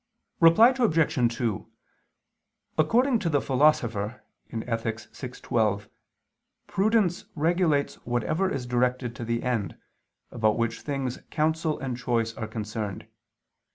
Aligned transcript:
Reply 0.39 0.69
Obj. 0.75 1.35
2: 1.37 1.69
According 2.79 3.19
to 3.19 3.29
the 3.29 3.39
Philosopher 3.39 4.23
(Ethic. 4.51 4.99
vi, 4.99 5.27
12), 5.27 5.89
prudence 6.65 7.25
regulates 7.35 7.97
whatever 7.97 8.49
is 8.49 8.65
directed 8.65 9.15
to 9.17 9.23
the 9.23 9.43
end, 9.43 9.77
about 10.31 10.57
which 10.57 10.81
things 10.81 11.19
counsel 11.29 11.77
and 11.77 11.99
choice 11.99 12.33
are 12.33 12.47
concerned. 12.47 13.05